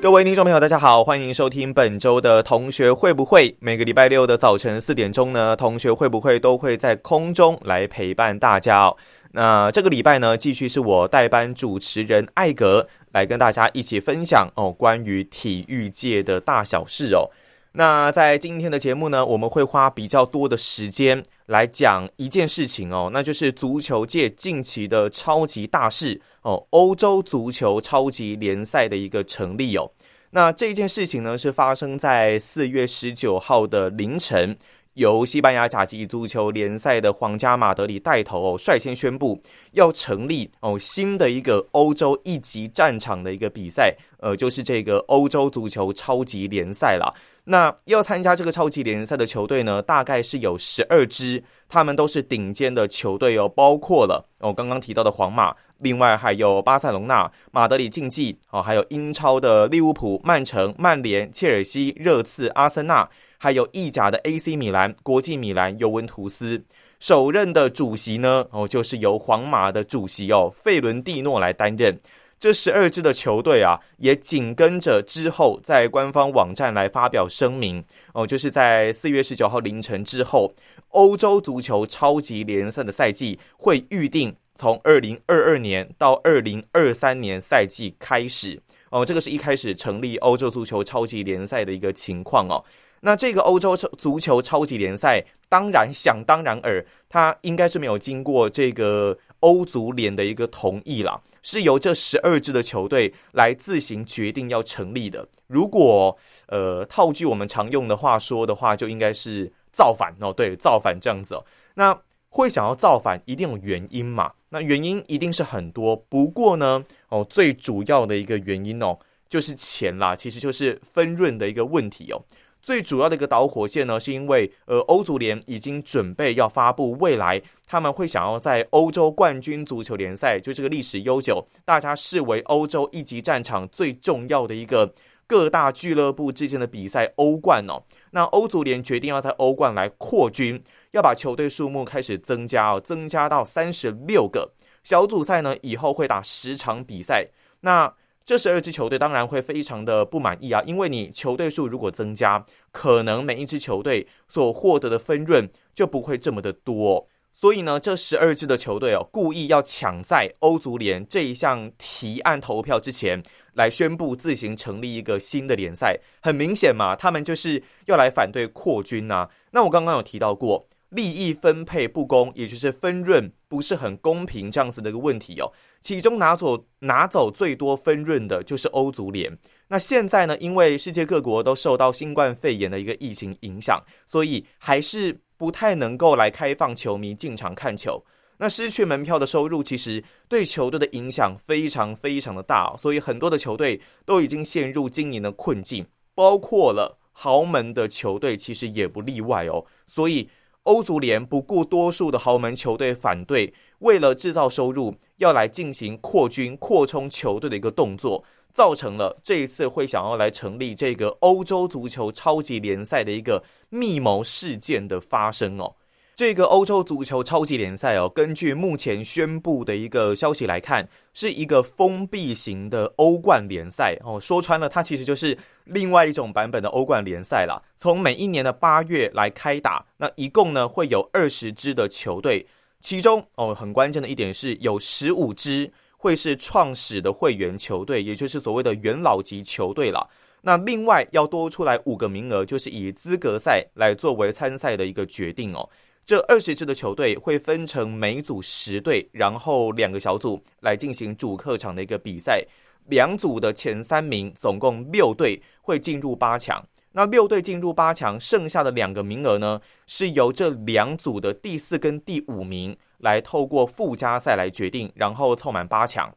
[0.00, 3.56] 各位听众朋友，大家好，欢迎收听本周的同学会不会？
[3.58, 8.96] 每个礼拜六的早晨四点钟呢，同学会不会都会在空中来陪伴大家哦。
[9.32, 17.30] 那这个礼拜呢，继续是我代班主持人艾格来跟大家一起分享哦，关于体育界的大小事哦。
[17.72, 29.90] 那在今天的节目呢，我们会花比较多的时间来讲一件事情哦，那就是足球界近期的超级大事哦，欧洲足球超级联赛的一个成立哦。
[30.30, 34.56] 那这件事情呢，是发生在四月十九号的凌晨，
[34.94, 39.40] 由西班牙甲级足球联赛的皇家马德里带头哦，率先宣布
[39.72, 47.14] 要成立哦新的一个欧洲一级战场的一个比赛，呃，就是这个欧洲足球超级联赛了。
[47.50, 55.56] 那要参加这个超级联赛的球队呢，大概是有十二支，他们都是顶尖的球队哦，包括了哦刚刚提到的皇马。
[55.78, 66.62] 另外还有巴塞隆纳、马德里竞技，哦，还有英超的利物浦、曼城、曼联、切尔西、热刺、阿森纳，还有意甲的 AC 米兰、国际米兰、尤文图斯。
[67.00, 71.96] 首任的主席呢，哦，就是由皇马的主席哦，费伦蒂诺来担任。
[72.40, 80.52] 这十二支的球队啊，也紧跟着之后在官方网站来发表声明哦，就是在四月十九号凌晨之后，
[80.90, 84.36] 欧洲足球超级联赛的赛季会预定。
[84.60, 88.60] 从二零二二年到二零二三年赛季开始，
[88.90, 92.64] 哦，这个是一开始成立欧洲足球超级联赛的一个情况哦。
[93.02, 105.28] 那这个欧洲足球超级联赛，当然想当然尔，它应该是没有经过这个欧足联的一个同意啦，是由这十二支的球队来自行决定要成立的。
[105.46, 106.16] 如果
[106.48, 111.44] 呃套句我们常用的话说的话，就应该是造反哦，对，造反这样子哦。
[111.74, 111.98] 那
[112.30, 114.32] 会想要造反，一定有原因嘛？
[114.50, 115.96] 那原因一定是很多。
[115.96, 118.98] 不过呢，哦，最主要的一个原因哦，
[119.28, 122.20] 就是钱啦，其实就是分润的一个问题哦。
[122.68, 134.92] 最主要的一个导火线呢，是因为呃，欧足联已经准备要发布未来他们会想要在欧洲冠军足球联赛，就这个历史悠久，大家视为欧洲一级战场最重要的一个
[135.26, 137.84] 各大俱乐部之间的比赛——欧冠哦。
[138.10, 140.62] 那欧足联决定要在欧冠来扩军。
[140.90, 144.52] 要把球队数目开始增加哦，增加到三十六个
[144.84, 147.28] 小组赛呢，以后会打十场比赛。
[147.60, 147.94] 那
[148.28, 157.08] 这十二支球队当然会非常的不满意啊，因为你球队数如果增加，可能每一支球队所获得的分润就不会这么的多。
[157.32, 163.22] 所以呢，这十二支的球队哦，故意要抢在欧足联这一项提案投票之前
[163.54, 165.98] 来宣布自行成立一个新的联赛。
[166.20, 169.30] 很明显嘛，他们就是要来反对扩军呐。
[169.52, 170.66] 那我刚刚有提到过。
[170.90, 175.52] 利益分配不公，也就是分润不是很公平这样子的一个问题哦。
[175.82, 179.38] 其中拿走拿走最多分润的就是欧足联。
[179.68, 188.02] 那现在呢，因为世界各国都受到新冠肺炎的一个疫情影响，所以还是不太能够来开放球迷进场看球。
[188.38, 199.66] 那失去门票的收入，其实对球队的影响非常非常的大，所以很多的球队都已经陷入经营的困境，包括了豪门的球队，其实也不例外哦。
[199.86, 200.30] 所以。
[200.68, 215.74] 欧足联不顾多数的豪门球队反对，为了制造收入，要来进行扩军、扩充球队的一个动作，造成了这一次会想要来成立这个欧洲足球超级联赛的一个密谋事件的发生哦。
[216.18, 224.18] 这个欧洲足球超级联赛哦，根据目前宣布的一个消息来看，是一个封闭型的欧冠联赛哦。
[224.20, 227.62] 说穿了，它其实就是另外一种版本的欧冠联赛啦。
[227.78, 232.44] 从每一年的八月来开打，那一共呢会有二十支的球队，
[232.80, 240.10] 其中哦很关键的一点是有十五支会是创始的会员球队，也就是所谓的元老级球队了。
[240.42, 245.68] 那另外要多出来五个名额，就是以资格赛来作为参赛的一个决定哦。
[246.08, 252.42] 这二十支的球队会分成每组十队，然后两个小组来进行主客场的一个比赛。
[252.86, 256.66] 两组的前三名，总共六队会进入八强。
[256.92, 266.10] 那六队进入八强，剩下的两个名额呢，是由这两组的第四跟第五名来透过附加赛来决定，然后凑满八强。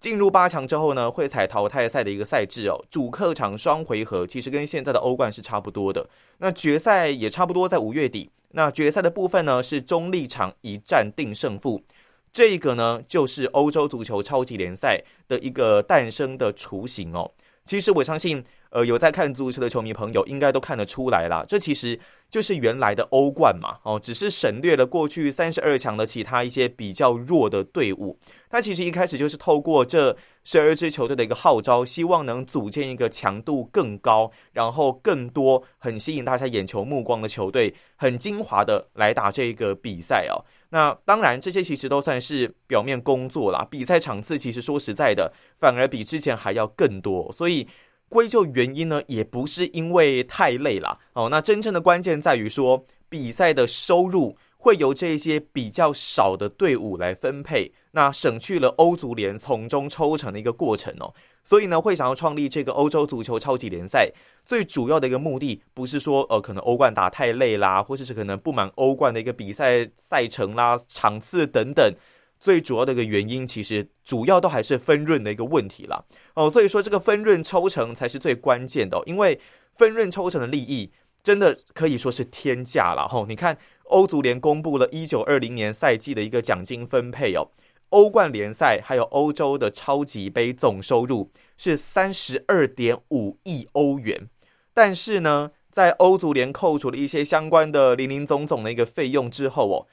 [0.00, 6.08] 进入八强之后呢，会采淘汰赛的一个赛制哦，主客场双回合，其实跟现在的欧冠是差不多的。
[6.38, 8.30] 那决赛也差不多在五月底。
[8.56, 11.82] 那决赛的部分呢，是中立场一战定胜负。
[12.32, 17.32] 这个呢，就是欧洲足球超级联赛的一个诞生的雏形哦。
[17.64, 18.44] 其实我相信。
[18.74, 21.96] 呃，有在看足球的球迷朋友应该都看得出来啦，这其实
[22.28, 28.18] 就是原来的欧冠嘛，哦，只是省略了过去三十二强的其他一些比较弱的队伍。
[28.50, 40.42] 它其实一开始就是透过这十二支球队的一个号召，希望能组建一个强度更高，然后更多很吸引大家眼球目光的球队，很精华的来打这个比赛哦。
[40.74, 47.66] 那当然，这些其实都算是表面工作啦，比赛场次其实说实在的，反而比之前还要更多，所以。
[48.06, 51.28] 归咎原因呢，也不是因为太累了哦。
[51.28, 61.12] 那真正的关键在于说，比赛的收入会由这些比较少的队伍来分配，那省去了欧足联从中抽成的一个过程哦。
[61.44, 64.10] 所以呢，会想要创立这个欧洲足球超级联赛，
[64.46, 71.94] 最主要的一个目的，不是说呃可能欧冠打太累啦，或者是可能不满欧冠的一个比赛赛程啦、场次等等。
[72.40, 76.02] 最主要的一个原因，其实主要都还是分润的一个问题啦。
[76.32, 76.50] 哦。
[76.50, 79.38] 所以说，这个分润抽成才是最关键的，因为
[79.74, 80.90] 分润抽成的利益
[81.22, 83.06] 真的可以说是天价了。
[83.08, 87.50] 吼，你看欧足联公布了一九二零年赛季的一个奖金分配哦，
[87.90, 94.28] 欧冠联赛还有欧洲的超级杯总收入是三十二点五亿欧元，
[94.72, 99.86] 但是呢，在欧足联扣除了一些相关的零零总总的一个费用之后哦。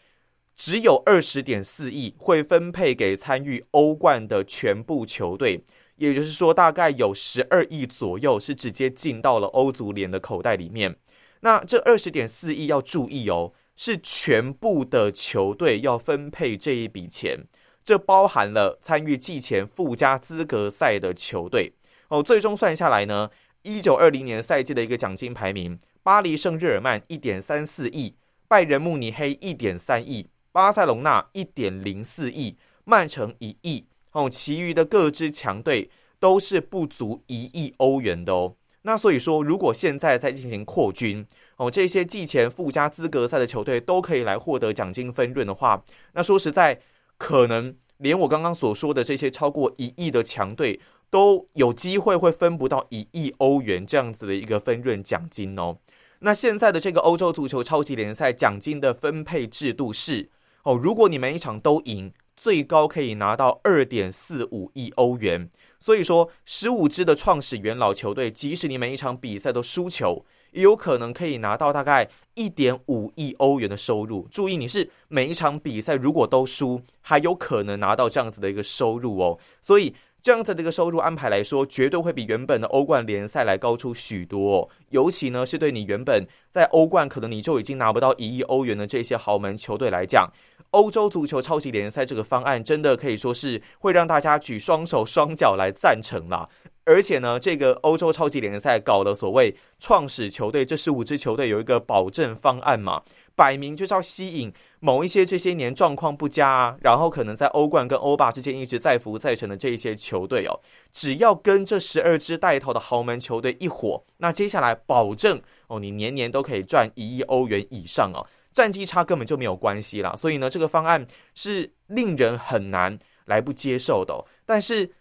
[0.54, 5.64] 只有二十点四亿会分配给参与欧冠的全部球队，
[5.96, 10.98] 也就是说，大概有十二亿左右是直接进到了欧足联的口袋里面。
[11.40, 17.48] 那这二十点四亿要注意哦，是全部的球队要分配这一笔钱，
[17.84, 21.74] 这包含了参与季前附加资格赛的球队
[22.10, 22.22] 哦。
[22.22, 23.32] 最终算下来呢，
[23.64, 28.14] 一九二零年赛季的一个奖金排名：巴黎圣日耳曼一点三四亿，
[28.48, 30.28] 拜仁慕尼黑一点三亿。
[30.52, 35.90] 巴塞隆纳一点零四亿，曼城一亿，哦，其余的各支强队
[36.20, 38.54] 都是不足一亿欧元的哦。
[38.84, 41.26] 那所以说，如果现在在进行扩军，
[41.62, 46.82] 哦，这些季前附加资格赛的球队都可以来获得奖金分润的话，那说实在，
[47.20, 50.80] 可能连我刚刚所说的这些超过一亿的强队
[51.12, 55.78] 都有机会会分不到一亿欧元这样子的一个分润奖金哦。
[56.22, 60.32] 那现在的这个欧洲足球超级联赛奖金的分配制度是。
[60.64, 65.52] 哦，如果你每一场都赢，最高可以拿到二点四五亿欧元。
[65.80, 74.28] 所以说，十五支的创始元老球队，即使你每一场比赛都输球，也有可能可以拿到大概一点五亿欧元的收入。
[74.32, 79.38] 注意，你是每一场比赛如果都输，还有可能拿到这样子的一个收入哦。
[79.62, 79.96] 所以。
[80.24, 84.56] 这样子的一个收入安排来说，绝对会比原本的欧冠联赛来高出许多。
[84.56, 90.32] 哦尤其呢，是对你原本在欧冠可能你就已经拿不到一亿欧元的这些豪门球队来讲，
[90.70, 96.48] 欧洲足球超级联赛这个方案真的可以说是会让大家举双手双脚来赞成啦。
[96.84, 103.04] 而且呢，这个欧洲超级联赛搞了所谓创始球队这十五支球队有一个保证方案嘛。
[103.34, 110.60] 摆明就是要吸引某一些这些年状况不佳啊，然后可能在欧冠跟欧霸之间一直在浮在沉的这一些球队哦，
[110.92, 120.14] 只要跟这十二支带头的豪门球队一伙，那接下来保证哦，你年年都可以赚一亿欧元以上哦，战绩差根本就没有关系啦。
[120.16, 124.92] 所以呢，这个方案是令人很难来不接受的，但是。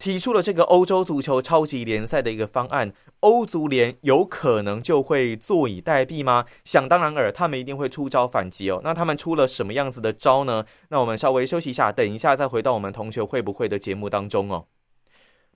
[0.00, 6.46] 提出了这个欧洲足球超级联赛的一个方案，欧足联有可能就会坐以待毙吗？
[6.64, 8.80] 想当然尔，他们一定会出招反击哦。
[8.82, 10.64] 那他们出了什么样子的招呢？
[10.88, 14.64] 那我们稍微休息一下，等一下再回到我们同学会不会的节目当中哦。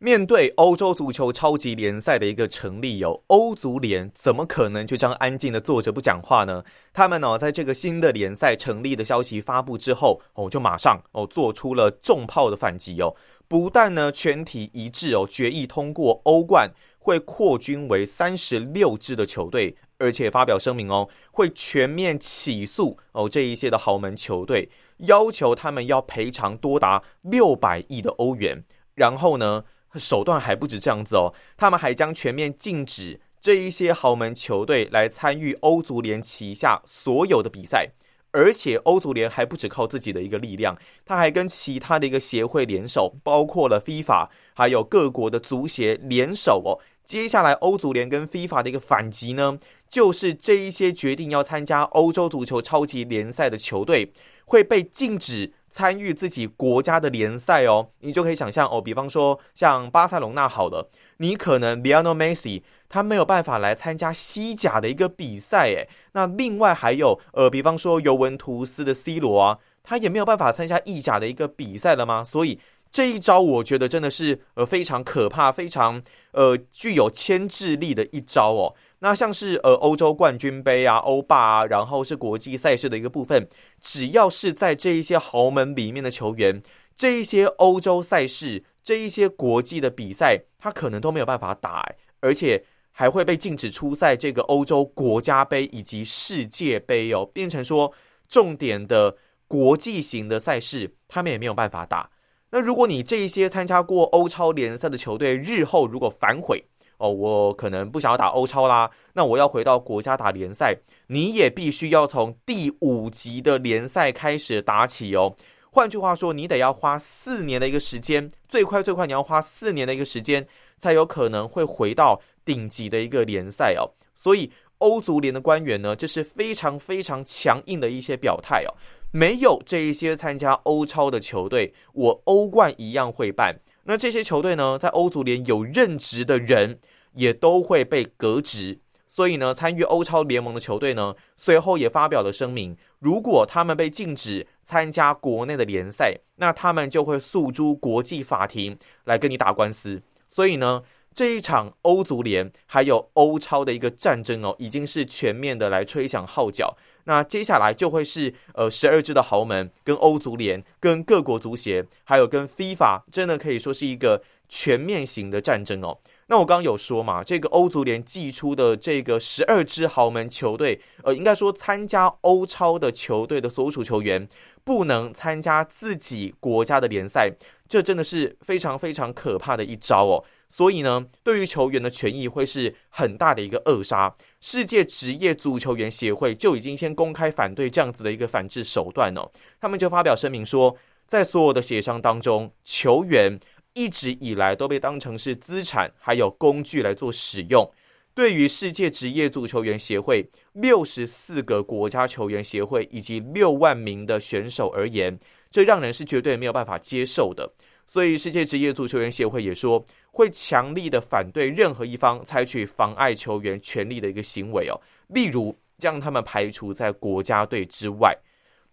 [0.00, 6.64] 面对欧洲足球超级联赛的一个成立，有欧足联怎么可能就这样安静的坐着不讲话呢？
[6.92, 13.14] 他们呢，在这个新的联赛成立的消息发布之后，哦，就马上哦做出了重炮的反击哦。
[13.48, 29.64] 不但呢全体一致哦决议通过欧冠会扩军为三十六支的球队，而且发表声明哦会全面起诉哦这一些的豪门球队，要求他们要赔偿多达六百亿的欧元，然后呢。
[29.96, 37.88] 手段还不止这样子哦，他们还将全面禁止这一些豪门球队来参与欧足联旗下所有的比赛，
[38.34, 40.76] 而且欧足联还不止靠自己的一个力量，
[41.06, 46.82] 他还跟其他的一个协会联手，包括了 FIFA，还有各国的足协联手哦。
[47.04, 49.56] 接下来欧足联跟 FIFA 的一个反击呢，
[49.88, 54.12] 就是这一些决定要参加欧洲足球超级联赛的球队
[54.44, 55.54] 会被禁止。
[55.74, 57.88] 参与自己国家的联赛哦。
[57.98, 60.88] 你就可以想象哦，比方说像巴塞隆纳好了，
[61.18, 72.22] 你可能 Lionel Messi 他没有办法来参加西甲的一个比赛，诶，那另外还有呃，比方说尤文图斯的 C 罗啊，他也没有办法参加意甲的一个比赛了吗？
[72.24, 72.60] 所以。
[72.92, 78.72] 这一招我觉得真的是呃非常可怕、非常呃具有牵制力的一招哦。
[79.00, 83.48] 那像是呃欧洲冠军杯啊、欧霸啊，然后是国际赛事的一个部分，
[83.80, 86.62] 只要是在这一些豪门里面的球员，
[86.94, 91.86] 这一些欧洲赛事、这一些国际的比赛，他可能都没有办法打，
[92.20, 97.92] 而且还会被禁止出赛这个欧洲国家杯以及世界杯哦，变成说
[98.26, 102.08] 重点的国际型的赛事，他们也没有办法打。
[102.52, 106.64] 那如果你这一些参加过欧超联赛的球队日后如果反悔
[106.96, 110.78] 哦，我可能不想要打欧超啦，那我要回到国家打联赛，
[111.08, 115.36] 你也必须要从第五级的联赛开始打起哦。
[115.74, 120.46] 换句话说，你得要花四年的一个时间，最快最快你要花四年的一个时间，
[120.80, 123.90] 才有可能会回到顶级的一个联赛哦。
[124.14, 128.70] 所以欧足联的官员呢，这是非常非常强硬的一些表态哦。
[129.10, 133.56] 没有这一些参加欧超的球队，我欧冠一样会办。
[133.82, 136.78] 那这些球队呢，在欧足联有任职的人
[137.14, 138.78] 也都会被革职。
[139.08, 150.02] 所以呢，参与欧超联盟的球队呢，随后也发表了声明：如果他们被禁止参加国内的联赛，那他们就会诉诸国际法庭来跟你打官司。
[150.26, 150.82] 所以呢。
[151.16, 156.76] 这一场欧足联还有欧超的一个战争哦，已经是全面的来吹响号角。
[157.04, 165.98] 那接下来就会是呃十二支的豪门跟欧足联、跟各国足协，还有跟 FIFA，真的可以说是一个全面型的战争哦。
[166.26, 174.26] 那我刚刚有说嘛，这个欧足联寄出的这个十二支豪门球队，呃，应该说参加欧超的球队的所属球员
[174.64, 177.30] 不能参加自己国家的联赛，
[177.68, 180.24] 这真的是非常非常可怕的一招哦。
[180.48, 184.14] 所以呢，对于球员的权益会是很大的一个扼杀。
[184.40, 189.30] 世界职业足球员协会就已经先公开反对这样子的一个反制手段哦。
[189.60, 190.76] 他们就发表声明说，
[191.06, 193.40] 在所有的协商当中，球员
[193.74, 197.70] 一直以来都被当成是资产还有工具来做使用。
[198.14, 205.18] 对于世界职业足球员协会六十四个国家球员协会以及六万名的选手而言，
[205.50, 207.52] 这让人是绝对没有办法接受的。
[207.86, 209.84] 所以，世界职业足球员协会也说。
[210.16, 218.16] 会强力的反对任何一方采取妨碍球员权利的一个行为哦，例如将他们排除在国家队之外。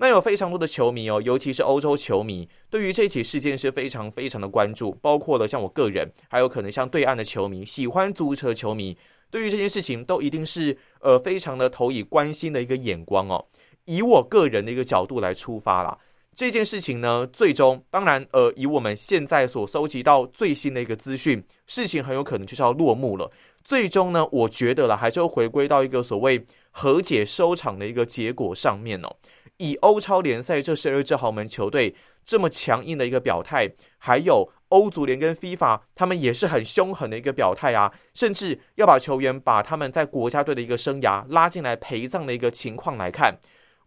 [0.01, 8.97] 那有非常多的球迷哦，尤其是欧洲球迷，对于这起事件是非常非常的关注，包括了像我个人，还有可能像对岸的球迷，喜欢足球的球迷，
[9.29, 13.45] 对于这件事情都一定是呃非常的投以关心的一个眼光哦。
[13.85, 15.95] 以我个人的一个角度来出发啦。
[16.33, 23.29] 这件事情呢，最终当然，呃，以我们现在所搜集到最新的一个资讯，事情很有可能就是要落幕了。
[23.63, 29.15] 最终呢，我觉得了，还是会回归到一个所谓和解收场的一个结果上面哦。
[29.61, 43.37] 以欧超联赛这十二支豪门球队这么强硬的一个表态，还有欧足联跟 FIFA 他们也是很凶狠的一个表态啊，甚至要把球员把他们在国家队的一个生涯拉进来陪葬的一个情况来看。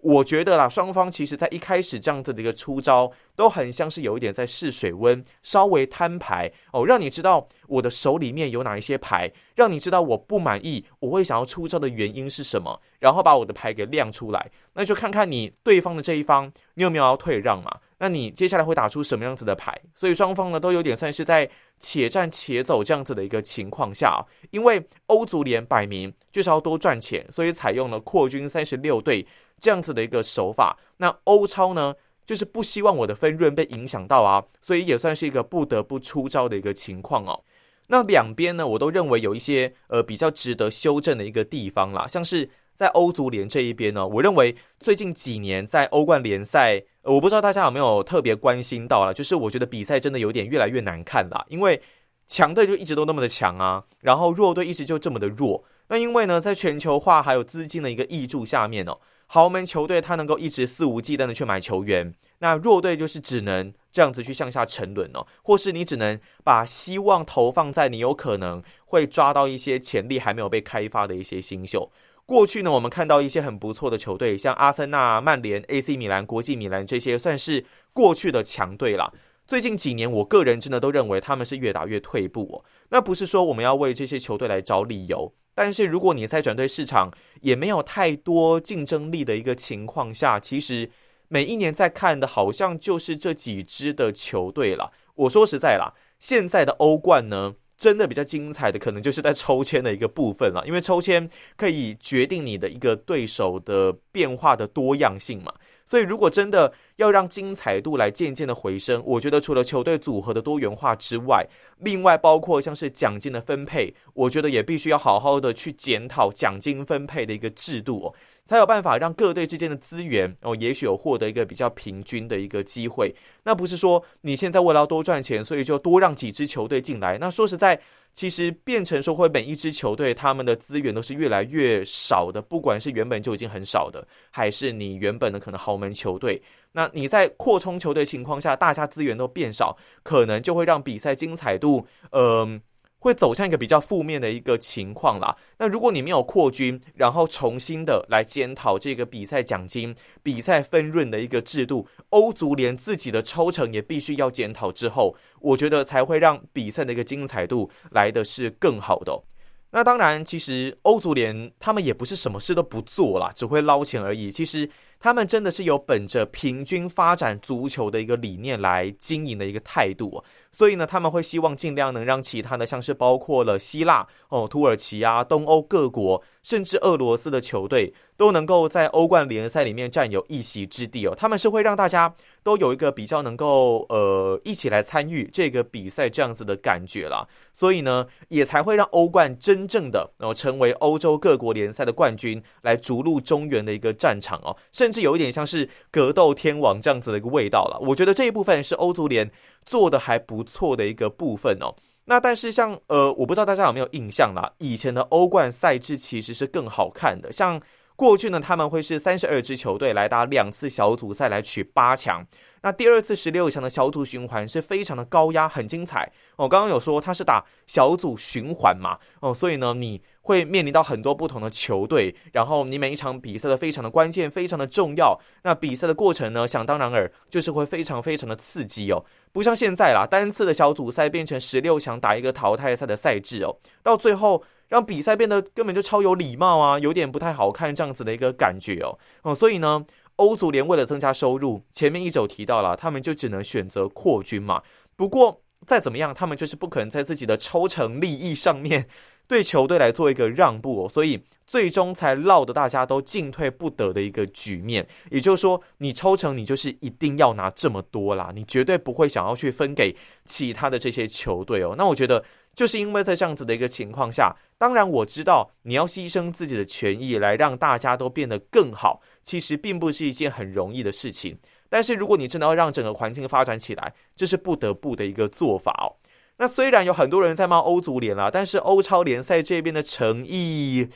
[0.05, 17.79] 我觉得啦，双方其实在一开始这样子的一个出招，都很像是有一点在试水温，稍微摊牌哦，让你知道我的手里面有哪一些牌，让你知道我不满意，我会想要出招的原因是什么，然后把我的牌给亮出来，那就看看你对方的这一方，你有没有要退让嘛？
[17.97, 19.75] 那你接下来会打出什么样子的牌？
[19.95, 29.27] 所以双方呢都有点算是在且战且走这样子的一个情况下，因为欧足联摆明就是要多赚钱，所以采用了扩军三十六队。
[29.65, 31.95] 这样子的一个手法，那欧超呢，
[32.27, 37.41] 就是不希望我的分润被影响到啊，所以也算是一个不得不出招的一个情况哦。
[37.87, 51.81] 那两边呢，我都认为有一些呃比较值得修正的一个地方啦，像是在欧足联这一边呢，我认为最近几年在欧冠联赛，我不知道大家有没有特别关心到了，就是我觉得比赛真的有点越来越难看啦，因为
[52.27, 55.65] 强队就一直都那么的强啊，然后弱队一直就这么的弱。
[55.89, 58.99] 那因为呢，在全球化还有资金的一个益助下面哦。
[59.35, 71.91] 豪门球队他能够一直肆无忌惮的去买球员，那弱队就是只能这样子去向下沉沦哦，或是你只能把希望投放在你有可能会抓到一些潜力还没有被开发的一些新秀。
[72.25, 79.13] 过去呢，我们看到一些很不错的球队，像阿森纳、曼联、AC 米兰、国际米兰这些，算是过去的强队了。
[79.47, 82.65] 最近几年，我个人真的都认为他们是越打越退步哦。
[82.89, 85.35] 那不是说我们要为这些球队来找理由。
[85.55, 90.91] 但是，如果你在转队市场也没有太多竞争力的一个情况下，其实
[91.29, 94.93] 每一年在看的，好像就是这几支的球队了。
[95.15, 105.55] 我说实在啦，现在的欧冠呢，真的比较精彩的，可能就是在抽签的一个部分了，因为抽签可以决定你的一个对手的变化的多样性嘛。
[105.87, 111.47] 所以，如果真的要让精彩度来渐渐的回升，我觉得除了球队组合的多元化之外，
[111.79, 118.15] 另外包括像是奖金的分配，我觉得也必须要好好的去检讨奖金分配的一个制度哦，
[118.47, 123.15] 才有办法让各队之间的资源哦，也许有获得一个比较平均的一个机会。
[123.45, 127.19] 那不是说你现在为了要多赚钱，所以就多让几支球队进来。
[127.19, 127.81] 那说实在。
[128.15, 136.41] 其实变成说会每一支球队他们的资源都是越来越少的，不管是原本就已经很少的，还是你原本的可能豪门球队，
[136.73, 142.63] 那你在扩充球队情况下，大家资源都变少，可能就会让比赛精彩度，嗯。
[143.05, 145.37] 会走向一个比较负面的一个情况啦。
[145.59, 159.23] 那如果你没有扩军，然后重新的来检讨这个比赛奖金、比赛分润的一个制度，欧足联自己的抽成也必须要检讨之后，我觉得才会让比赛的一个精彩度来的是更好的。
[159.71, 164.31] 那当然，其实欧足联他们也不是什么事都不做啦，只会捞钱而已。
[164.31, 164.71] 其实。
[165.01, 181.15] 他们真的是有本着平均发展足球的一个理念来经营的一个态度，所以呢，他们会希望尽量能让其他的，像是包括了希腊、哦土耳其啊、东欧各国，甚至俄罗斯的球队，都能够在欧冠联赛里面占有一席之地哦。
[181.15, 187.29] 他们是会让大家都有一个比较能够呃一起来参与这个比赛这样子的感觉啦。
[187.53, 194.84] 所以呢，也才会让欧冠真正的哦成为欧洲各国联赛的冠军，来逐鹿中原的一个战场哦，甚。
[194.85, 199.31] 甚至有一点像是格斗天王这样子的一个味道了，我觉得这一部分是欧足联
[199.65, 201.75] 做的还不错的一个部分哦。
[202.05, 207.59] 那但是像呃，我不知道大家有没有印象啦，以前的欧冠赛制其实是更好看的，像
[207.97, 212.27] 过去呢，他们会是三十二支球队来打两次小组赛来取八强。
[212.63, 216.11] 那第二次十六强的小组循环是非常的高压，很精彩。
[216.37, 225.21] 我刚刚有说它是打小组循环嘛，哦，所以呢，你会面临到很多不同的球队，然后你每一场比赛都非常的关键，非常的重要。
[225.43, 239.85] 那比赛的过程呢，想当然尔就是会非常非常的刺激哦，不像现在啦，单次的小组赛变成十六强打一个淘汰赛的赛制哦，到最后让比赛变得根本就超有礼貌啊，有点不太好看这样子的一个感觉哦，哦，所以呢。
[240.17, 244.63] 欧足联为了增加收入，前面一周提到了，他们就只能选择扩军嘛。
[244.95, 248.87] 不过再怎么样，他们就是不可能在自己的抽成利益上面
[249.27, 254.87] 对球队来做一个让步哦，所以最终才落得大家都进退不得的一个局面。
[255.11, 261.75] 也就是说，你抽成你就是一定要拿这么多啦，你绝对不会想要去分给其他的这些球队哦。
[261.77, 262.25] 那我觉得。
[262.55, 271.39] 就是因为在这样子的一个情况下，当然我知道你要牺牲自己的权益来让大家都变得更好，其实并不是一件很容易的事情。
[271.69, 275.97] 但是如果你真的要让整个环境发展起来，这是不得不的一个做法哦。
[276.37, 280.89] 那虽然有很多人在骂欧足联啦，但是欧超联赛这边的诚意。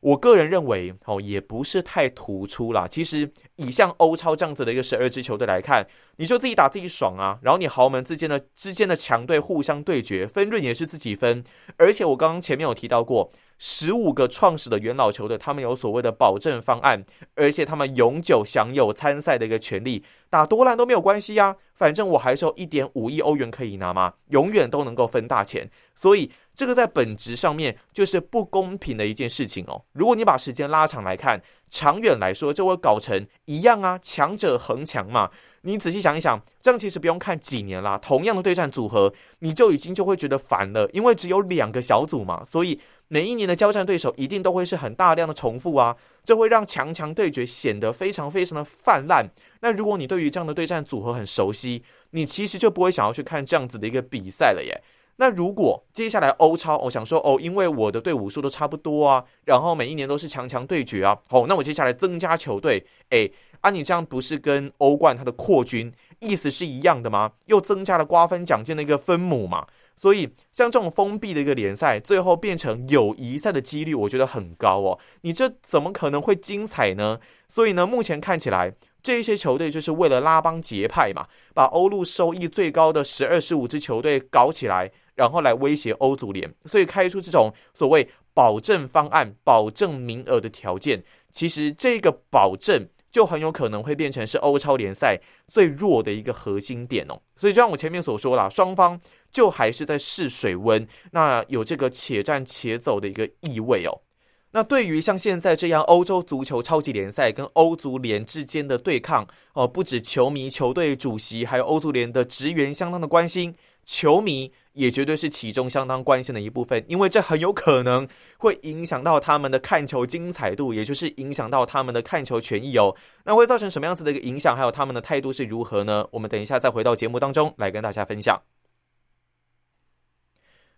[0.00, 2.86] 我个人认为，哦，也不是太突出啦。
[2.86, 7.38] 其实，以像欧超这样子的一个十二支球队来看，你就自己打自己爽啊。
[7.42, 11.42] 然后你豪门之间的之间的强队互相对决，分润也是自己分。
[11.78, 13.30] 而且我刚刚前面有提到过。
[13.58, 17.02] 十五个创始的元老球队，他们有所谓的保证方案，
[17.36, 25.70] 而且他们永久享有参赛的一个权利，打多烂都没有关系呀，反正我还是有一点五亿欧元可以拿嘛，永远都能够分大钱。
[25.94, 29.84] 所以这个在本质上面就是不公平的一件事情哦。
[29.92, 31.40] 如果你把时间拉长来看，
[31.70, 35.30] 长远来说就会搞成一样啊，强者恒强嘛。
[35.62, 49.28] 你仔细想一想，这样其实不用看几年啦，同样的对战组合，你就已经就会觉得烦了，因为只有两个小组嘛，所以每一年的交战对手一定都会是很大量的重复啊，这会让强强对决显得非常非常的泛滥。
[49.60, 54.80] 那如果你对于这样的对战组合很熟悉，你其实就不会想要去看这样子的一个比赛了耶。
[55.16, 63.32] 那如果接下来欧超，我想说哦，因为我的队伍数都差不多啊，然后每一年都是强强对决啊，好，那我接下来增加球队，诶。
[63.62, 67.32] 啊，你这样不是跟欧冠它的扩军意思是一样的吗？
[67.46, 69.66] 又增加了瓜分奖金的一个分母嘛。
[69.96, 74.98] 所以像这种封闭的一个联赛，最后变成友谊赛的几率，我觉得很高哦。
[75.22, 77.18] 你这怎么可能会精彩呢？
[77.48, 91.02] 所以呢，目前看起来这一些球队就是为了拉帮结派嘛，把欧陆收益最高的十二、十五支球队搞起来，然后来威胁欧足联，所以开出这种所谓保证方案、保证名额的条件。
[91.32, 92.88] 其实这个保证。
[93.12, 99.00] 就很有可能会变成是欧超联赛最弱的一个核心点哦，所以就像我前面所说啦，双方
[99.32, 104.02] 就还是在试水温，那有这个且战且走的一个意味哦。
[104.50, 113.54] 那对于像现在这样欧洲足球超级联赛跟欧足联之间的对抗，哦，不止球迷、球队主席，还有欧足联的职员相当的关心，
[113.86, 122.94] 球迷也绝对是其中相当关心的一部分，因为这很有可能会影响到他们的看球精彩度，也就是影响到他们的看球权益哦。
[123.24, 124.54] 那会造成什么样子的一个影响？
[124.54, 126.06] 还有他们的态度是如何呢？
[126.10, 128.42] 我们等一下再回到节目当中来跟大家分享。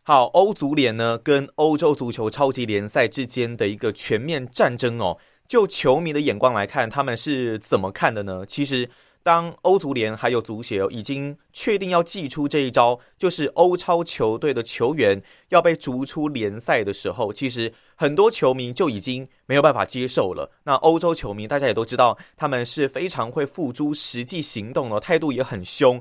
[0.02, 8.44] 好，欧足联呢跟欧洲足球超级联赛之间的一个全面战争哦，就球迷的眼光来看，他们是怎么看的呢？
[8.46, 8.88] 其实，
[9.22, 20.50] 当欧足联还有足协已经确定要祭出这一招，就是欧超球队的球员要被逐出联赛的时候，其实很多球迷就已经没有办法接受了。
[20.64, 26.00] 那欧洲球迷大家也都知道，他们是非常会付诸实际行动的，态度也很凶。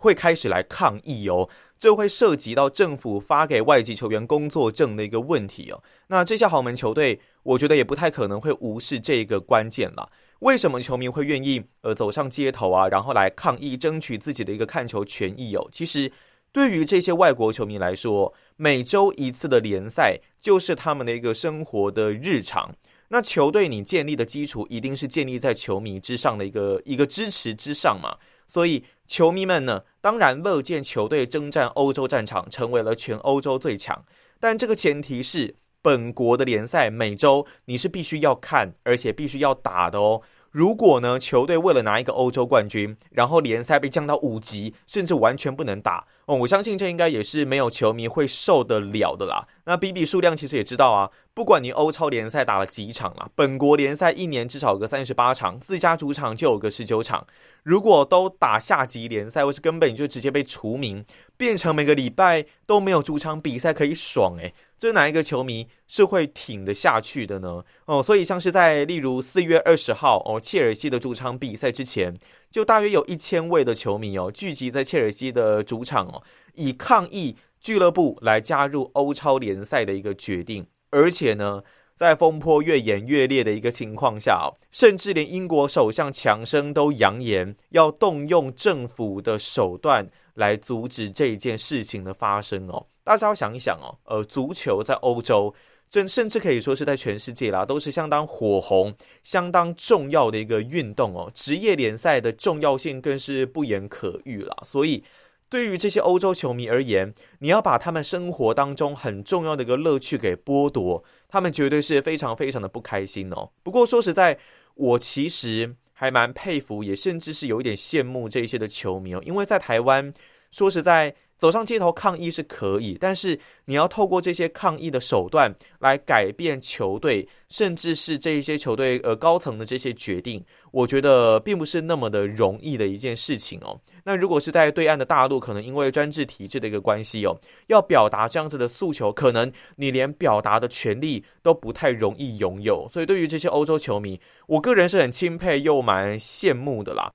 [0.00, 5.82] 会开始来抗议哦，这会涉及到政府发给外籍球员工作证的一个问题哦。
[6.06, 10.08] 那这些豪门球队，我觉得也不太可能会无视这个关键了。
[10.40, 15.68] 为什么球迷会愿意呃走上街头啊，然后来抗议，争取自己的一个看球权益哦？
[15.72, 16.10] 其实
[16.52, 22.74] 对于这些外国球迷来说，每周一次的联赛就是他们的一个生活的日常。
[23.10, 28.84] 那球队你建立的基础一定是建立在球迷之上的一个一个支持之上嘛，所以。
[29.08, 34.04] 球迷们呢，当然乐见球队征战欧洲战场，成为了全欧洲最强。
[34.38, 40.22] 但这个前提是，本国的联赛每周你是必须要看，而且必须要打的哦。
[40.50, 49.46] 如果呢，球队为了拿一个欧洲冠军，然后联赛被降到五级，甚至完全不能打哦，我相信这应该也是没有球迷会受得了的啦。
[49.66, 57.26] 那比比数量，其实也知道啊，不管你欧超联赛打了几场了，本国联赛一年至少有个三十八场，自家主场就有个十九场。
[57.68, 61.04] 如果都打下级联赛，或是根本就直接被除名，
[61.36, 67.62] 变成每个礼拜都没有主场比赛可以爽诶，这哪一个球迷是会挺得下去的呢？
[67.84, 72.18] 哦，所以像是在例如四月二十号哦，切尔西的主场比赛之前，
[72.50, 76.22] 就大约有一千位的球迷哦聚集在切尔西的主场哦，
[76.54, 81.62] 以抗议俱乐部来加入欧超联赛的一个决定，而且呢。
[81.98, 92.86] 在风波越演越烈的一个情况下，甚至连英国首相强生都扬言要动用政府的手段来阻止这件事情的发生哦。
[93.02, 95.52] 大家要想一想哦，呃，足球在欧洲，
[95.90, 101.28] 甚甚至可以说是在全世界啦，都是相当火红、相当重要的一个运动哦。
[101.34, 104.56] 职业联赛的重要性更是不言可喻啦。
[104.62, 105.02] 所以。
[105.48, 113.50] 对于这些欧洲球迷而言，你要把他们生活当中很重要的一个乐趣给剥夺，他们绝对是非常非常的不开心哦。
[113.62, 114.38] 不过说实在，
[114.74, 120.12] 我其实还蛮佩服，也甚至是有一点羡慕这些的球迷哦，因为在台湾，
[120.50, 121.14] 说实在。
[121.38, 133.80] 走上街头抗议是可以，但是你要透过这些抗议的手段来改变球队，甚至是这一些球队呃高层的这些决定，我觉得并不是那么的容易的一件事情哦。
[134.04, 142.88] 那如果是在对岸的大陆，可能因为专制体制的一个关系哦，要表达这样子的诉求，可能你连表达的权利都不太容易拥有。
[142.92, 147.12] 所以对于这些欧洲球迷，我个人是很钦佩又蛮羡慕的啦。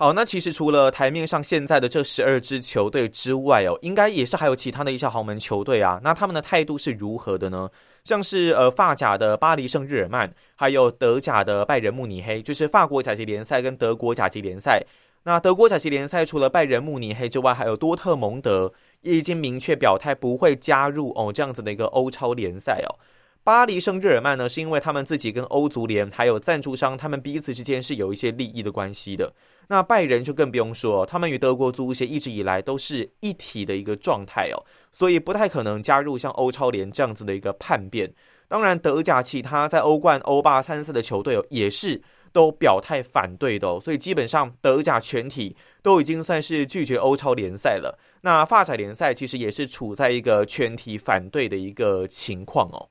[0.00, 6.00] 好，那其实除了台面上现在的这十二支球队之外哦，应该也是还有其他的一些豪门球队啊。
[6.02, 7.68] 那他们的态度是如何的呢？
[8.02, 14.82] 像是呃法甲的巴黎圣日耳曼，还有德甲的拜仁慕尼黑，就是法国甲级联赛跟德国甲级联赛。
[15.24, 22.96] 那德国甲级联赛除了拜仁慕尼黑之外，还有多特蒙德也已经明确表态不会加入哦这样子的一个欧超联赛哦。
[23.42, 29.32] 巴黎圣日耳曼呢，是因为他们自己跟欧足联还有赞助商，他们彼此之间是有一些利益的关系的。
[29.68, 34.60] 那拜仁就更不用说，他们与德国足协一直以来都是一体的一个状态哦，
[34.92, 38.12] 所以不太可能加入像欧超联这样子的一个叛变。
[38.46, 47.98] 当然，德甲其他在欧冠、欧霸参赛的球队哦，也是都表态反对的哦，所以基本上德甲全体都已经算是拒绝欧超联赛了。
[48.20, 52.90] 那法甲联赛其实也是处在一个全体反对的一个情况哦。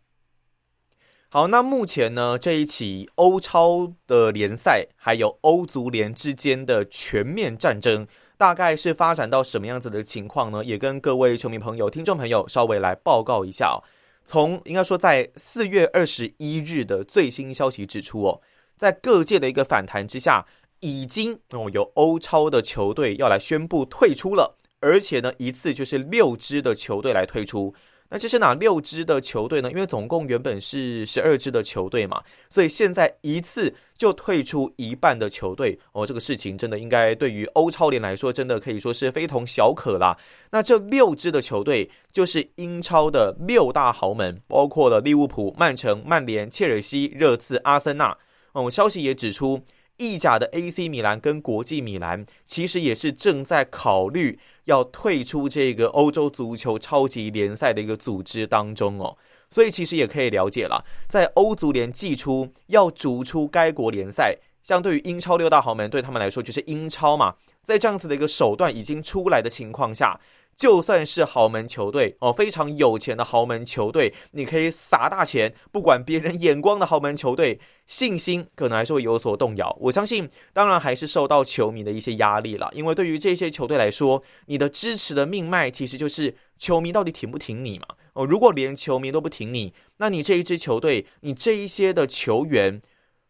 [1.32, 10.66] 好，那目前呢，这一起欧超的联赛还有欧足联之间的全面战争，大概是发展到什么样子的情况呢？
[10.66, 13.78] 也跟各位球迷朋友、听众朋友稍微来报告一下哦。
[14.26, 18.42] 从应该说在四月二十一日的最新消息指出哦，
[18.80, 20.48] 在各界的一个反弹之下，
[20.80, 27.76] 已经哦有欧超的球队要来宣布退出了，而且呢，一次就是六支的球队来退出。
[28.10, 29.70] 那这是哪六支的球队呢？
[29.72, 40.18] 因为总共原本是十二支的球队嘛，所以现在一次就退出一半的球队哦，这个事情真的应该对于欧超联来说，真的可以说是非同小可啦。
[40.52, 48.18] 那这六支的球队就是英超的六大豪门，包括了利物浦、曼城、曼联、切尔西、热刺、阿森纳。
[48.54, 49.64] 哦，消息也指出。
[50.02, 54.40] 意甲的 AC 米兰跟国际米兰其实也是正在考虑
[54.70, 59.18] 要退出这个欧洲足球超级联赛的一个组织当中哦，
[59.50, 70.20] 所以其实也可以了解了，在欧足联寄出要逐出该国联赛，相对于英超六大豪门对他们来说就是英超嘛，在这样子的一个手段已经出来的情况下。
[70.60, 79.74] 就算是豪门球队哦，非常有钱的豪门球队，你可以撒大钱，不管别人眼光的豪门球队，信心可能还是会有所动摇。
[79.80, 87.86] 我相信，当然还是受到球迷的一些压力了，因为对于这些球队来说，你的支持的命脉其实就是球迷到底挺不挺你嘛？
[88.12, 92.82] 哦，如果连球迷都不挺你，那你这一支球队，你这一些的球员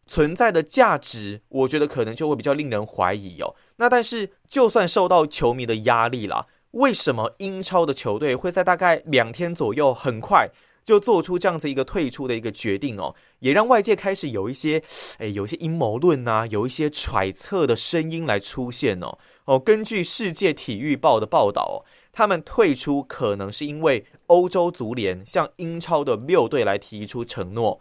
[0.08, 3.54] 存在的价值，我觉得可能就会比较令人怀疑哦。
[3.76, 6.48] 那但是，就算受到球迷的压力了。
[6.72, 10.48] 为什么英超的球队会在大概两天左右，很快
[10.84, 13.14] 就做出这样子一个退出的一个决定哦？
[13.40, 14.82] 也让外界开始有一些，
[15.18, 19.18] 哎，有一些阴谋论呐，有一些揣测的声音来出现哦。
[19.46, 27.80] 哦，根据世界体育报的报道，他们退出可能是因为欧洲足联向英超的六队来提出承诺，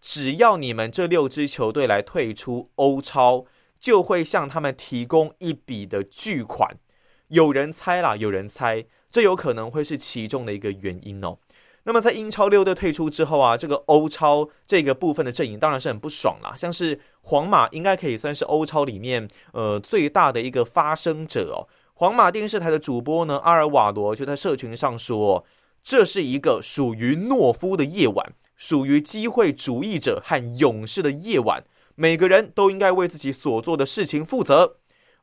[0.00, 3.46] 只要你们这六支球队来退出欧超，
[3.80, 6.78] 就会向他们提供一笔的巨款。
[7.28, 11.38] 有人猜啦，有人猜，这有可能会是其中的一个原因哦。
[11.84, 16.54] 那么在英超六队退出之后啊，这个欧超这个部分的阵营当然是很不爽啦。
[16.56, 21.68] 像是皇马，应该可以算是欧超里面呃最大的一个发声者哦。
[21.94, 25.46] 皇马电视台的主播呢，阿尔瓦罗就在社群上说
[25.82, 31.64] ：“这是一个属于懦夫的夜晚，属于机会主义者和勇士的夜晚。
[31.94, 34.76] 每个人都应该为自己所做的事情负责。”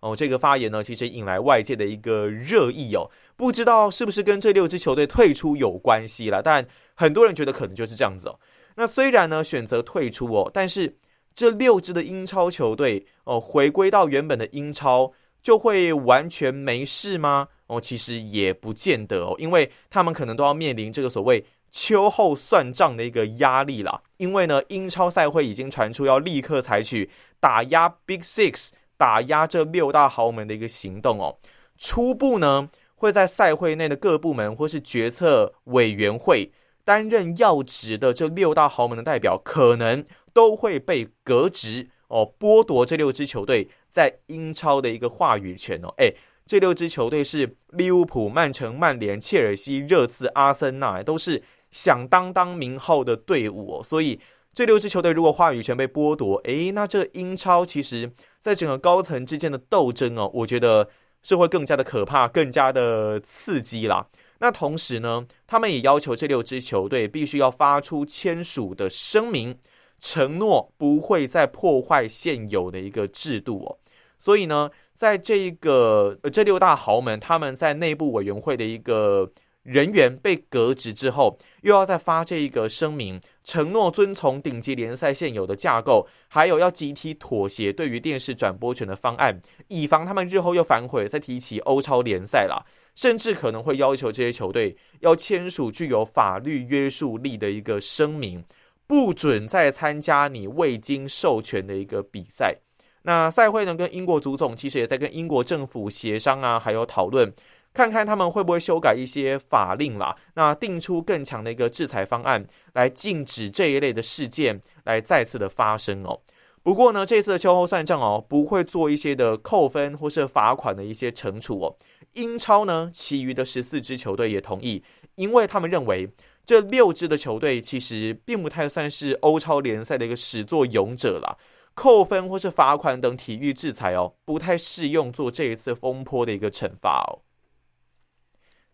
[0.06, 6.44] 哦，这个发言呢，其实引来外界的一个热议哦，不知道是不是跟这六支球队退出有关系了？
[6.44, 8.40] 但很多人觉得可能就是这样子哦。
[8.76, 10.98] 那虽然呢选择退出哦，但是
[11.34, 17.48] 这六支的英超球队哦，回归到原本的英超就会完全没事吗？
[17.66, 24.04] 哦，其实也不见得哦，因为他们可能都要面临这个所谓秋后算账的一个压力啦。
[24.18, 28.70] 因为呢，英超赛会已经传出要立刻采取打压 Big Six。
[28.98, 31.38] 打压这六大豪门的一个行动哦，
[31.78, 36.54] 初步呢会在赛会内的各部门或是决策委员会
[36.86, 45.94] 担任要职的这六大豪门的代表，可能都会被革职哦，剥夺这六支球队在英超的一个话语权哦。
[45.98, 53.84] 诶，这六支球队是利物浦、曼城、曼联、切尔西、热刺、阿森纳，都是响当当名号的队伍哦。
[53.84, 54.20] 所以
[54.54, 58.12] 这六支球队如果话语权被剥夺，诶，那这英超其实。
[58.46, 60.88] 在整个高层之间的斗争哦，我觉得
[61.24, 64.06] 是会更加的可怕，更加的刺激啦。
[64.38, 69.58] 那同时呢，他们也要求这六支球队必须要发出签署的声明，
[70.00, 73.80] 承诺不会再破坏现有的一个制度哦。
[74.20, 79.32] 所以呢，在这一个这六大豪门，他们在内部委员会的一个。
[79.66, 98.44] 人员被革职之后，又要再发这一个声明，承诺遵从顶级联赛现有的架构，还有要集体妥协对于电视转播权的方案，以防他们日后又反悔再提起欧超联赛啦，甚至可能会要求这些球队要签署具有法律约束力的一个声明，
[98.88, 102.58] 不准再参加你未经授权的一个比赛。
[103.04, 107.32] 那赛会呢，跟英国足总其实也在跟英国政府协商啊，还有讨论。
[107.76, 116.22] 看看他们会不会修改一些法令啦，那定出更强的一个制裁方案，来禁止这一类的事件来再次的发生哦。
[116.64, 121.76] 不过呢，这次的秋后算账哦，不会做一些的扣分或是罚款的一些惩处哦。
[122.14, 124.82] 英超呢，其余的十四支球队也同意，
[125.16, 126.10] 因为他们认为
[126.46, 131.36] 这六支的球队其实并不太算是欧超联赛的一个始作俑者啦，
[131.74, 137.25] 扣分或是罚款等体育制裁哦，不太适用做这一次风波的一个惩罚哦。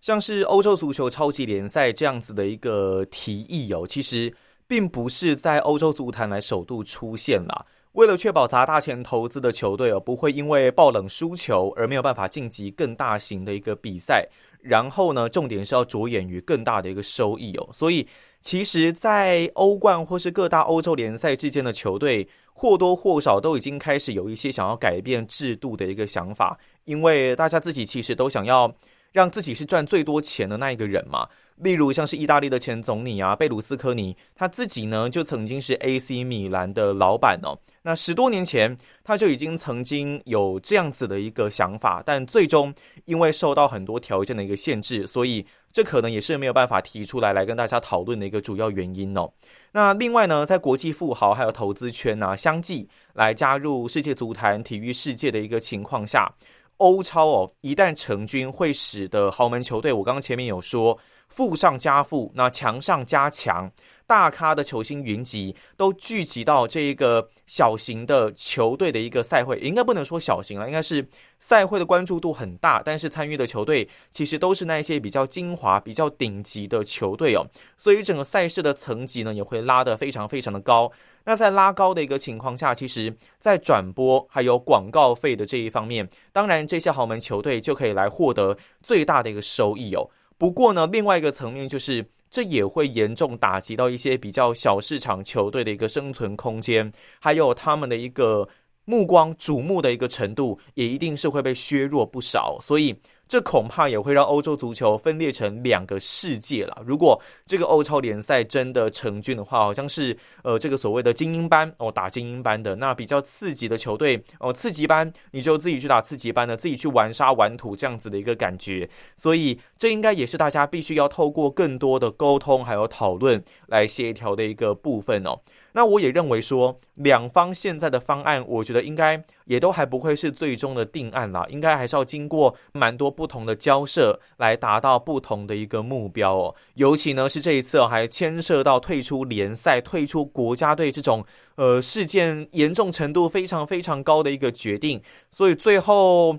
[0.02, 4.34] 像是欧洲足球超级联赛这样子的一个提议哦，其实
[4.68, 7.66] 并不是在欧洲足坛来首度出现啦。
[7.92, 14.28] 为了确保砸大钱投资的球队哦不会因为爆冷输球而没有办法晋级更大型的一个比赛，
[14.62, 17.70] 然后呢，重点是要着眼于更大的一个收益哦。
[17.72, 18.08] 所以，
[18.40, 28.74] 其实，在欧冠或是各大欧洲联赛之间的球队或多或少都已经开始有一些想要改变制度的一个想法，因为大家自己其实都想要。
[29.12, 37.58] 让自己是赚最多钱的那一个人嘛，例如像是意大利的前总理啊，贝鲁斯科尼，他自己呢就曾经是 AC 米兰的老板哦。
[37.84, 42.74] 那十多年前他就已经曾经有这样子的一个想法，但最终
[43.06, 49.32] 因为受到很多条件的一个限制，所以这可能也是没有办法提出来来跟大家讨论的一个主要原因哦。
[49.72, 56.32] 那另外呢，在国际富豪还有投资圈呢相继来加入世界足坛体育世界的一个情况下，
[56.82, 60.98] 欧超哦一旦成军，会使得豪门球队，我刚刚前面有说。
[61.34, 63.72] 富上加富，那强上加强，
[64.12, 71.08] 大咖的球星云集都聚集到这一个小型的球队的一个赛会，应该不能说小型了，应该是
[71.40, 77.48] 赛会的关注度很大，但是参与的球队其实都是那一些比较精华、比较顶级的球队哦，
[77.78, 80.92] 所以整个赛事的层级呢也会拉得非常非常的高。
[81.24, 90.10] 那在拉高的一个情况下，其实，在转播还有广告费的这一方面，当然这些豪门球队就可以来获得最大的一个收益哦。
[90.38, 98.50] 不过呢，另外一个层面就是，这也会严重打击到一些比较小市场球队的一个生存空间，还有他们的一个
[98.86, 102.58] 目光瞩目的一个程度，也一定是会被削弱不少。
[102.60, 102.96] 所以。
[103.32, 106.84] 这恐怕也会让欧洲足球分裂成两个世界了。
[106.86, 118.90] 如果这个欧超联赛真的成军的话，好像是呃这个所谓的精英班哦打精英班的，那比较刺激的球队哦刺激班你就自己去打刺激班的，自己去玩沙玩土这样子的一个感觉。
[119.16, 125.40] 所以这应该也是大家必须要透过更多的沟通还有讨论来协调的一个部分哦。
[125.74, 136.56] 那我也认为说，两方现在的方案，我觉得应该也都还不会是最终的定案啦，应该还是要经过蛮多不同的交涉，来达到不同的一个目标哦。
[136.76, 146.38] 尤其呢是这一次，还牵涉到退出联赛、退出国家队这种呃事件严重程度非常非常高的一个决定，所以最后。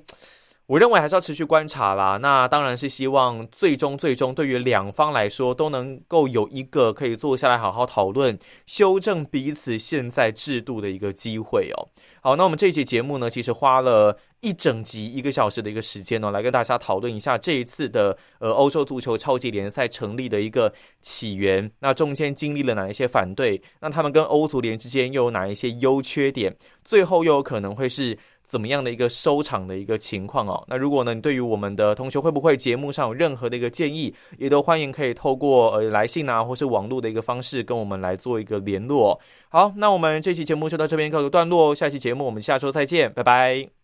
[0.73, 2.17] 我认为还是要持续观察啦。
[2.23, 11.89] 那当然是希望最终最终对于两方来说都能够有一个可以坐下来好好讨论、修正彼此现在制度的一个机会哦。
[12.23, 21.71] 好，那我们这一期节目呢，其实花了一整集一个小时的一个时间呢，来跟大家讨论一下这一次的呃欧洲足球超级联赛成立的一个起源。
[21.81, 23.61] 那中间经历了哪一些反对？
[23.81, 26.57] 那他们跟欧足联之间又有哪一些优缺点？
[26.83, 28.17] 最后又有可能会是？
[28.53, 30.63] 怎么样的一个收场的一个情况哦？
[30.69, 39.19] 那如果呢，你对于我们的同学会不会节目上有任何的一个建议，也都欢迎可以透过呃来信啊，或是网络的一个方式跟我们来做一个联络。
[39.49, 43.82] 好，那我们这期节目就到这边告个段落，下期节目我们下周再见，拜拜。